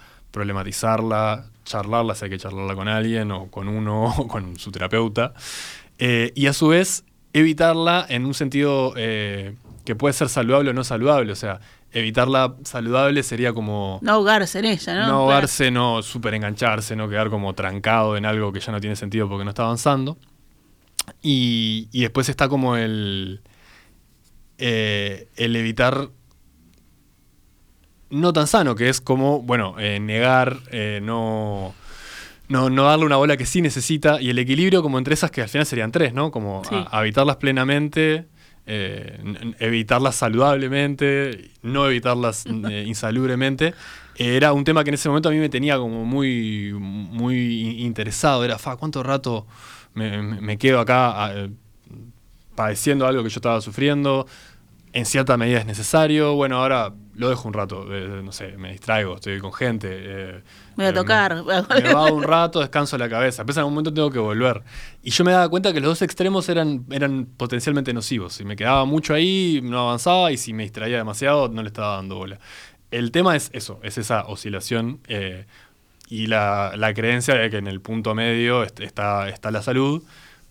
[0.55, 5.33] problematizarla, charlarla si hay que charlarla con alguien o con uno o con su terapeuta,
[5.97, 10.73] eh, y a su vez evitarla en un sentido eh, que puede ser saludable o
[10.73, 11.59] no saludable, o sea,
[11.93, 14.99] evitarla saludable sería como No ahogarse en ella, ¿no?
[14.99, 15.17] no Claro.
[15.21, 19.27] ahogarse, no súper engancharse, no quedar como trancado en algo que ya no tiene sentido
[19.29, 20.17] porque no está avanzando.
[21.21, 23.41] Y, y después está como el,
[24.57, 26.09] eh, el evitar
[28.09, 31.73] no tan sano, que es como, bueno, eh, negar, eh, no,
[32.49, 35.41] no, no darle una bola que sí necesita, y el equilibrio como entre esas que
[35.41, 36.29] al final serían tres, ¿no?
[36.31, 36.75] Como Sí.
[36.75, 38.25] a- habitarlas plenamente,
[38.67, 39.17] eh,
[39.59, 42.45] evitarlas saludablemente, no evitarlas
[42.85, 43.73] insalubremente.
[44.17, 48.43] Era un tema que en ese momento a mí me tenía como muy, muy interesado.
[48.43, 49.47] Era, fa, ¿cuánto rato
[49.93, 51.49] me, quedo acá ah, eh,
[52.55, 54.25] padeciendo algo que yo estaba sufriendo?
[54.93, 56.35] En cierta medida es necesario.
[56.35, 57.85] Bueno, ahora lo dejo un rato.
[57.95, 59.87] eh, no sé, me distraigo, estoy con gente.
[59.89, 60.43] eh,
[60.75, 61.43] Voy a eh, tocar.
[61.45, 63.43] Me, me va un rato, descanso la cabeza.
[63.43, 64.63] Después en algún momento tengo que volver.
[65.01, 68.33] Y yo me daba cuenta que los dos extremos eran, eran potencialmente nocivos.
[68.33, 70.31] Si me quedaba mucho ahí, no avanzaba.
[70.33, 72.39] Y si me distraía demasiado, no le estaba dando bola.
[72.91, 74.99] El tema es eso, es esa oscilación.
[75.07, 75.45] eh,
[76.11, 80.03] y la, la creencia de que en el punto medio est- está, está la salud,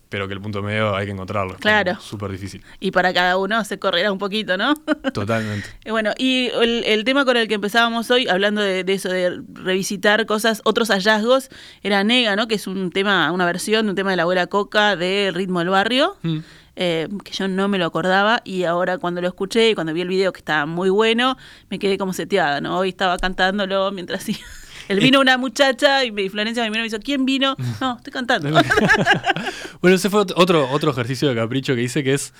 [0.09, 1.55] pero que el punto medio hay que encontrarlo.
[1.55, 1.97] Claro.
[2.01, 2.61] Súper difícil.
[2.81, 4.73] Y para cada uno se correrá un poquito, ¿no?
[5.13, 5.69] Totalmente.
[5.89, 9.39] Bueno, y el, el tema con el que empezábamos hoy, hablando de, de eso, de
[9.53, 11.49] revisitar cosas, otros hallazgos,
[11.83, 12.47] era Nega, ¿no?
[12.49, 15.59] Que es un tema, una versión de un tema de la abuela Coca de Ritmo
[15.59, 16.39] del Barrio, Mm.
[16.75, 20.01] eh, que yo no me lo acordaba y ahora cuando lo escuché y cuando vi
[20.01, 21.37] el video que estaba muy bueno,
[21.69, 22.79] me quedé como seteada, ¿no?
[22.79, 24.39] Hoy estaba cantándolo mientras iba.
[24.87, 27.55] El vino una muchacha y Florencia me miró y me dijo, ¿quién vino?
[27.81, 28.49] No, estoy cantando.
[29.81, 32.33] Bueno, ese fue ot- otro, otro ejercicio de capricho que hice, que es,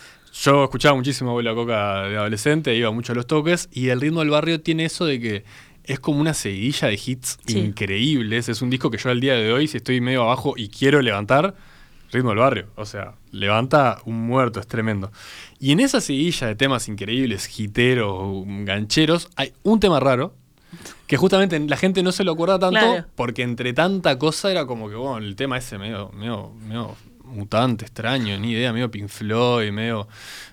[0.43, 4.19] yo escuchaba muchísimo Abuela Coca de adolescente, iba mucho a los toques, y el ritmo
[4.19, 5.43] del barrio tiene eso de que
[5.84, 7.58] es como una seguidilla de hits Sí.
[7.58, 8.47] increíbles.
[8.49, 11.01] Es un disco que yo al día de hoy, si estoy medio abajo y quiero
[11.01, 11.56] levantar,
[12.12, 12.67] ritmo del barrio.
[12.75, 15.12] O sea, levanta un muerto, es tremendo.
[15.60, 20.36] Y en esa seguidilla de temas increíbles, hiteros, gancheros, hay un tema raro.
[21.12, 23.06] Que justamente la gente no se lo acuerda tanto Claro.
[23.15, 26.95] porque entre tanta cosa era como que, bueno, el tema ese medio, medio, medio
[27.26, 30.08] mutante, extraño, ni idea, medio Pink Floyd, medio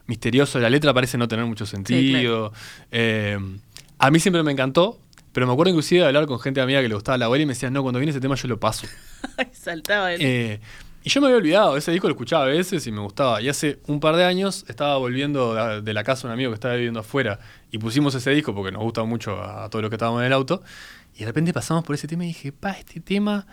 [0.08, 0.58] misterioso.
[0.58, 2.52] La letra parece no tener mucho sentido.
[2.90, 3.38] Eh,
[3.98, 4.98] a mí siempre me encantó,
[5.30, 7.46] pero me acuerdo inclusive de hablar con gente amiga que le gustaba la abuela y
[7.46, 8.88] me decían, no, cuando viene ese tema yo lo paso.
[9.52, 10.20] Saltaba el...
[10.22, 10.60] Eh,
[11.08, 13.40] y yo me había olvidado, ese disco lo escuchaba a veces y me gustaba.
[13.40, 16.56] Y hace un par de años estaba volviendo de, la casa de un amigo que
[16.56, 17.40] estaba viviendo afuera
[17.70, 20.34] y pusimos ese disco porque nos gusta mucho a todos los que estábamos en el
[20.34, 20.62] auto.
[21.14, 23.46] Y de repente pasamos por ese tema y dije, pa, este tema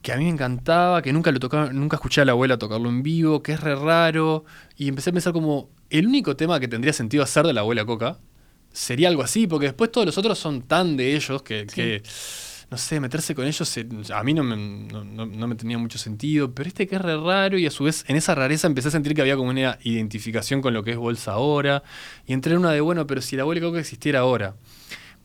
[0.00, 2.88] que a mí me encantaba, que nunca lo tocaba, nunca escuché a la abuela tocarlo
[2.88, 4.46] en vivo, que es re raro.
[4.74, 7.84] Y empecé a pensar como, el único tema que tendría sentido hacer de la abuela
[7.84, 8.16] Coca
[8.72, 12.02] sería algo así, porque después todos los otros son tan de ellos que, que,
[12.72, 15.98] no sé, meterse con ellos se- a mí no me, no, no- me tenía mucho
[15.98, 18.88] sentido, pero este que es re raro y a su vez en esa rareza empecé
[18.88, 21.82] a sentir que había como una identificación con lo que es Bolsa ahora
[22.26, 24.56] y entré en una de, bueno, pero si la Coca existiera ahora,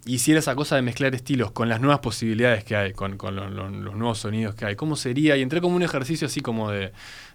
[0.06, 3.50] hiciera esa cosa de mezclar estilos con las nuevas posibilidades que hay, con, con lo-
[3.50, 5.38] lo- los nuevos sonidos que hay, ¿cómo sería?
[5.38, 6.92] Y entré como un ejercicio así como de,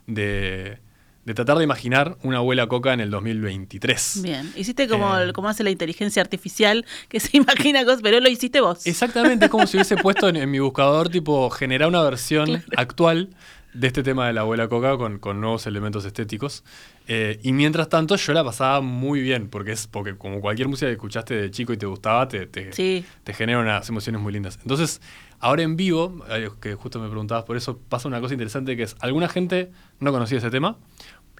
[0.06, 0.78] de,
[1.24, 4.20] de tratar de imaginar una abuela Coca en el 2023.
[4.22, 5.32] Bien, hiciste como, Eh.
[5.32, 8.86] como hace la inteligencia artificial, que se imagina cosas, pero lo hiciste vos.
[8.86, 13.30] Exactamente, es como si hubiese puesto en, en mi buscador, tipo, generar una versión actual
[13.74, 16.62] de este tema de la abuela Coca con, con nuevos elementos estéticos.
[17.08, 20.86] Eh, y mientras tanto, yo la pasaba muy bien, porque es porque como cualquier música
[20.88, 23.04] que escuchaste de chico y te gustaba, te, te, Sí.
[23.24, 24.58] te genera unas emociones muy lindas.
[24.62, 25.00] Entonces,
[25.40, 28.82] ahora en vivo, eh, que justo me preguntabas por eso, pasa una cosa interesante que
[28.84, 30.76] es, alguna gente no conocía ese tema,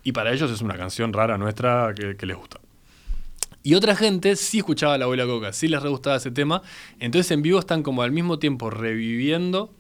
[0.03, 2.59] y para ellos es una canción rara nuestra que, que les gusta.
[3.63, 6.63] Y otra gente sí escuchaba a la abuela Coca, sí les re gustaba ese tema.
[6.99, 9.73] Entonces en vivo están como al mismo tiempo reviviendo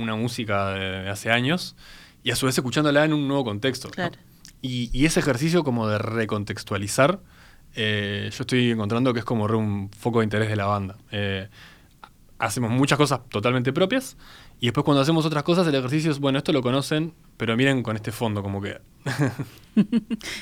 [0.00, 1.76] una música de hace años
[2.22, 3.88] y a su vez escuchándola en un nuevo contexto.
[3.88, 3.94] ¿no?
[3.94, 4.16] Claro.
[4.60, 7.20] Y, y ese ejercicio como de recontextualizar,
[7.74, 10.96] eh, yo estoy encontrando que es como un foco de interés de la banda.
[11.10, 11.48] Eh,
[12.38, 14.16] hacemos muchas cosas totalmente propias
[14.60, 17.82] y después cuando hacemos otras cosas el ejercicio es, bueno, esto lo conocen, pero miren
[17.82, 18.80] con este fondo como que...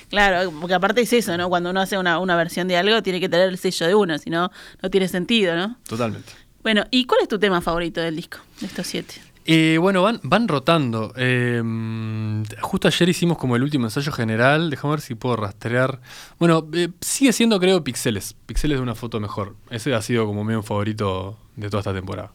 [0.08, 1.48] Claro, porque aparte es eso, ¿no?
[1.48, 4.18] Cuando uno hace una, una versión de algo, tiene que tener el sello de uno,
[4.18, 4.50] si no,
[4.82, 5.78] no tiene sentido, ¿no?
[5.88, 6.32] Totalmente.
[6.64, 9.14] Bueno, ¿y cuál es tu tema favorito del disco, de estos siete?
[9.44, 11.12] Eh, bueno, van, van rotando.
[11.16, 11.62] Eh,
[12.60, 14.70] justo ayer hicimos como el último ensayo general.
[14.70, 16.00] Déjame ver si puedo rastrear.
[16.38, 18.36] Bueno, eh, sigue siendo, creo, pixeles.
[18.46, 19.56] Pixeles de una foto mejor.
[19.70, 22.32] Ese ha sido como medio favorito de toda esta temporada.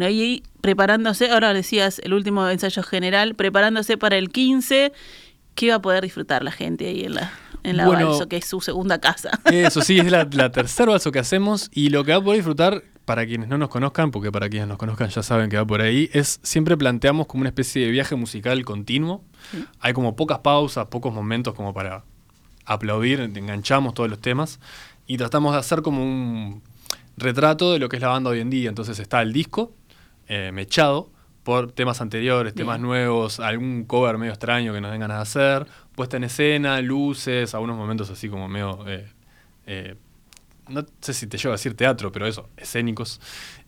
[0.00, 4.92] Bueno, y ahí preparándose, ahora decías el último ensayo general, preparándose para el 15,
[5.54, 7.30] ¿qué va a poder disfrutar la gente ahí en la,
[7.64, 8.08] en la Bueno.
[8.08, 9.38] Balso, que es su segunda casa?
[9.52, 11.68] Eso sí, es la, la tercera balso que hacemos.
[11.74, 14.68] Y lo que va a poder disfrutar, para quienes no nos conozcan, porque para quienes
[14.68, 17.90] nos conozcan ya saben que va por ahí, es siempre planteamos como una especie de
[17.90, 19.22] viaje musical continuo.
[19.80, 22.04] Hay como pocas pausas, pocos momentos como para
[22.64, 24.60] aplaudir, enganchamos todos los temas
[25.06, 26.62] y tratamos de hacer como un
[27.18, 28.70] retrato de lo que es la banda hoy en día.
[28.70, 29.74] Entonces está el disco
[30.30, 31.10] eh, mechado
[31.42, 35.66] por temas anteriores, temas nuevos, algún cover medio extraño que nos den ganas de hacer,
[35.96, 38.86] puesta en escena, luces, algunos momentos así como medio...
[38.86, 39.08] eh,
[39.66, 39.96] eh,
[40.68, 43.20] no sé si te llevo a decir teatro, pero eso, escénicos.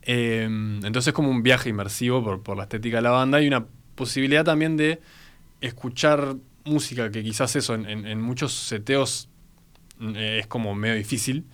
[0.03, 3.49] Eh, entonces es como un viaje inmersivo por, por la estética de la banda y
[3.49, 5.01] una posibilidad también de
[5.61, 9.29] escuchar música que quizás eso en, en- en muchos seteos
[9.99, 11.45] mm, eh, es como medio difícil.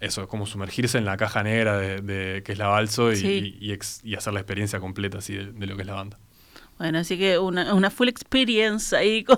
[0.00, 3.16] Eso, es como sumergirse en la caja negra de, de- que es la balso y,
[3.16, 3.56] Sí.
[3.60, 5.94] y- y ex- y hacer la experiencia completa así de, de lo que es la
[5.94, 6.18] banda.
[6.78, 9.36] Bueno, así que una, una full experience ahí con,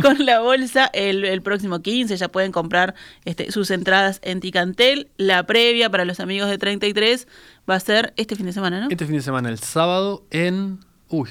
[0.00, 0.86] con la bolsa.
[0.94, 2.94] El, el próximo 15 ya pueden comprar
[3.26, 5.10] este, sus entradas en Ticantel.
[5.18, 7.28] La previa para los amigos de 33
[7.68, 8.88] va a ser este fin de semana, ¿no?
[8.90, 10.78] Este fin de semana, el sábado, en...
[11.10, 11.28] Uy,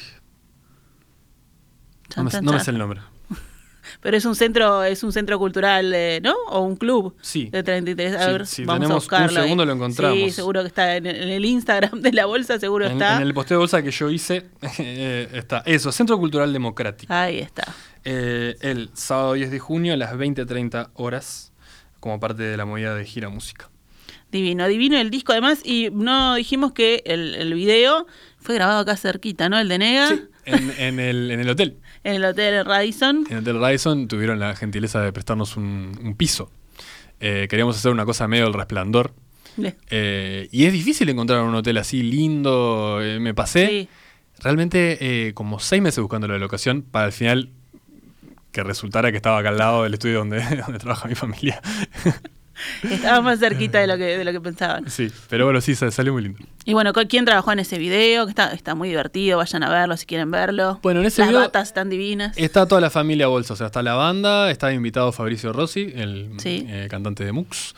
[2.15, 2.65] no me, chan, no me chan.
[2.65, 3.01] sé el nombre.
[4.01, 6.33] Pero es un centro, es un centro cultural, eh, ¿no?
[6.49, 7.49] O un club Sí.
[7.49, 8.15] de 33.
[8.15, 9.39] A Sí, ver, si vamos a tenemos un buscarlo.
[9.39, 9.43] ahí.
[9.43, 10.17] segundo lo encontramos.
[10.17, 13.15] Sí, seguro que está en, en el Instagram de la bolsa, seguro En, está.
[13.17, 14.45] en el posteo de bolsa que yo hice
[14.79, 17.13] eh, está eso, Centro Cultural Democrático.
[17.13, 17.63] Ahí está.
[18.03, 21.51] Eh, el sábado 10 de junio a las 20.30 horas
[21.99, 23.69] como parte de la movida de gira música.
[24.31, 25.59] Divino, divino el disco además.
[25.63, 28.07] Y no dijimos que el, el video
[28.39, 29.59] fue grabado acá cerquita, ¿no?
[29.59, 31.77] El de Nega, En, en el, en el hotel.
[32.03, 33.25] En el Hotel Radisson.
[33.29, 36.51] En el Hotel Radisson tuvieron la gentileza de prestarnos un, un piso.
[37.19, 39.13] Eh, queríamos hacer una cosa medio el resplandor.
[39.89, 42.99] Eh, y es difícil encontrar un hotel así lindo.
[43.01, 43.89] eh, me pasé Sí.
[44.39, 47.49] realmente eh, como seis meses buscando la locación para al final
[48.51, 51.61] que resultara que estaba acá al lado del estudio donde, donde trabaja mi familia.
[52.83, 54.89] Estaba más cerquita de lo que, de lo que pensaban.
[54.89, 56.39] sí, pero bueno, sí, sa- salió muy lindo.
[56.65, 58.25] Y bueno, ¿con ¿quién trabajó en ese video?
[58.25, 60.79] Que está, está muy divertido, vayan a verlo si quieren verlo.
[60.83, 62.37] Bueno, en ese Las video- batas están divinas.
[62.37, 66.31] Está toda la familia Bolsa, o sea, está la banda, está invitado Fabricio Rossi, el
[66.37, 66.65] Sí.
[66.67, 67.73] eh, cantante de Mux.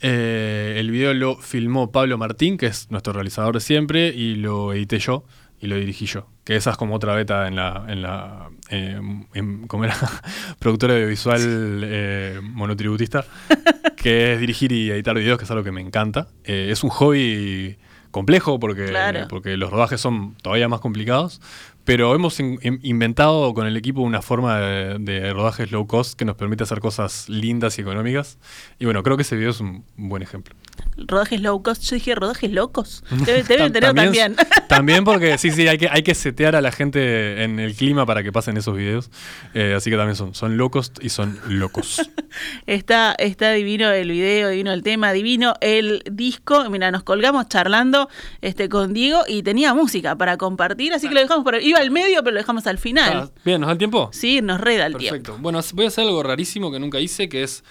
[0.00, 4.72] Eh, el video lo filmó Pablo Martín, que es nuestro realizador de siempre, y lo
[4.72, 5.24] edité yo
[5.62, 6.26] y lo dirigí yo.
[6.44, 9.00] Que esa es como otra beta en la, en la eh,
[9.32, 9.96] en- como era,
[10.58, 11.40] productora audiovisual
[11.84, 13.24] eh, monotributista,
[13.96, 16.28] que es dirigir y editar videos, que es algo que me encanta.
[16.44, 17.78] Eh, es un hobby
[18.10, 19.26] complejo porque, Claro.
[19.28, 21.40] porque los rodajes son todavía más complicados,
[21.84, 26.18] pero hemos in- in- inventado con el equipo una forma de, de rodajes low cost
[26.18, 28.38] que nos permite hacer cosas lindas y económicas.
[28.78, 30.54] Y bueno, creo que ese video es un buen ejemplo.
[30.96, 31.82] Rodajes low cost.
[31.82, 33.02] Yo dije, ¿rodajes locos?
[33.10, 34.36] Debe, deben tener también.
[34.68, 38.06] También porque sí, sí, hay que, hay que setear a la gente en el clima
[38.06, 39.10] para que pasen esos videos.
[39.54, 42.00] Eh, así que también son, son low cost y son locos.
[42.66, 46.70] Está, está divino el video, divino el tema, divino el disco.
[46.70, 48.08] Mira, nos colgamos charlando
[48.40, 51.90] este, con Diego y tenía música para compartir, así que lo dejamos por Iba al
[51.90, 53.12] medio, pero lo dejamos al final.
[53.28, 54.08] Ah, Bien, ¿nos da el tiempo?
[54.12, 55.16] Sí, nos reda el tiempo.
[55.16, 55.42] Perfecto.
[55.42, 57.62] Bueno, voy a hacer algo rarísimo que nunca hice, que es...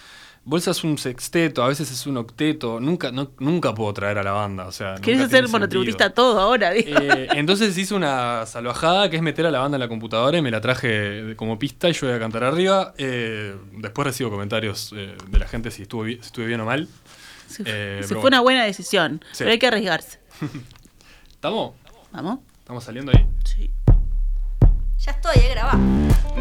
[0.44, 2.80] Bolsa es un sexteto, a veces es un octeto.
[2.80, 4.66] Nunca, no- nunca puedo traer a la banda.
[4.66, 6.72] O sea, ¿Querés tiene monotributista todo ahora?
[6.72, 6.98] digo?
[7.00, 10.42] Eh, entonces hice una salvajada que es meter a la banda en la computadora y
[10.42, 12.94] me la traje como pista y yo voy a cantar arriba.
[12.98, 16.88] Eh, después recibo comentarios eh, de la gente si si estuve bien o mal.
[17.48, 19.39] Se, eh, se pero fue una buena decisión, Sí.
[19.39, 20.20] pero hay que arriesgarse.
[21.30, 21.74] ¿Estamos?
[22.12, 22.39] ¿Vamos?
[22.60, 23.28] ¿Estamos saliendo ahí?
[23.44, 23.70] Sí.
[25.00, 25.80] Ya estoy, eh, grabá.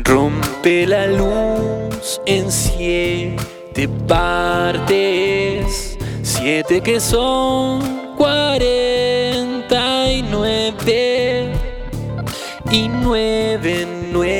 [0.04, 2.50] Rompe la luz en
[3.72, 11.52] siete partes, siete que son cuarenta y nueve.
[12.72, 14.39] Y nueve nuevos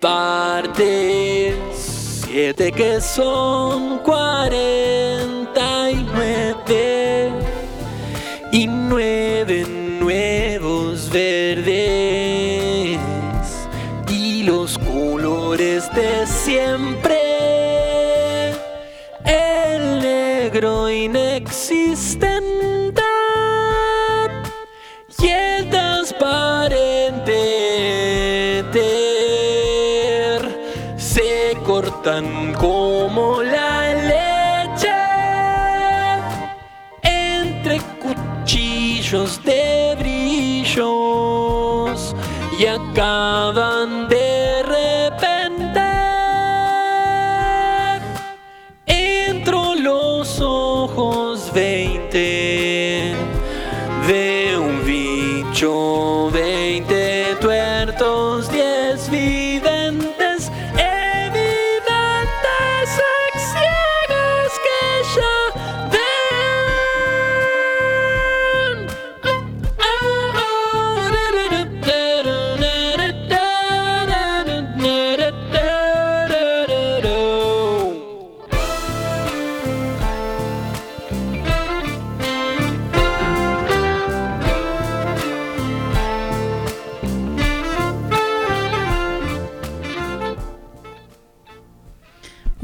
[0.00, 1.54] partes,
[2.26, 7.30] siete que son cuarenta y nueve.
[8.52, 9.64] Y nueve
[10.00, 12.98] nuevos verdes.
[14.08, 17.18] Y los colores de siempre.
[19.24, 21.19] El negro inexistente
[52.08, 52.69] day.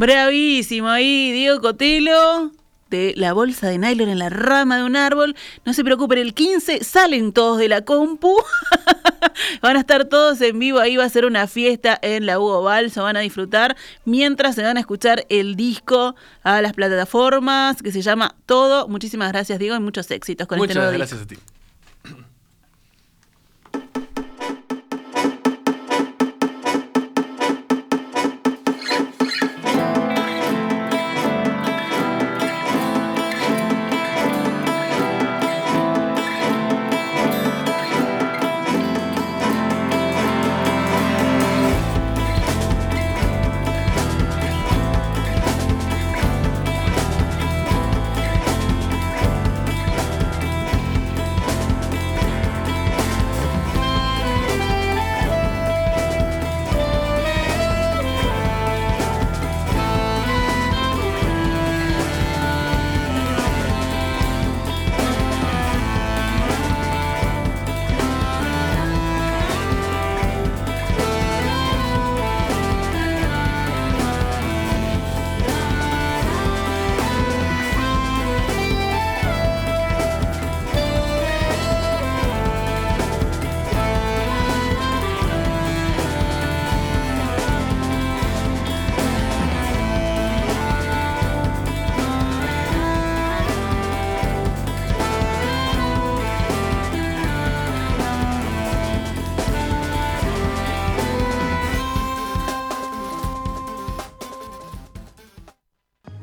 [0.07, 2.53] Bravísimo ahí, Diego Cotelo.
[2.91, 5.35] De la bolsa de nylon en la rama de un árbol.
[5.65, 8.37] No se preocupen, el 15 salen todos de la compu.
[9.63, 10.79] van a estar todos en vivo.
[10.79, 13.03] Ahí va a ser una fiesta en la Hugo Balsa.
[13.03, 18.01] Van a disfrutar mientras se van a escuchar el disco a las plataformas que se
[18.01, 18.87] llama Todo.
[18.87, 21.43] Muchísimas gracias, Diego, y muchos éxitos con este Muchas nuevo gracias disco.
[21.51, 21.56] a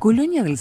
[0.03, 0.51] Colonia del